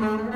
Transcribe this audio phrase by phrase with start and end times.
[0.00, 0.29] Mm-hmm.